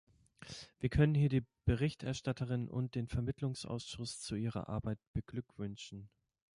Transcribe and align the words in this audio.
Wir 0.79 0.89
können 0.89 1.13
hier 1.13 1.29
die 1.29 1.45
Berichterstatterin 1.65 2.69
und 2.71 2.95
den 2.95 3.07
Vermittlungsausschuss 3.07 4.19
zu 4.19 4.33
ihrer 4.33 4.67
Arbeit 4.67 4.97
beglückwünschen. 5.13 6.09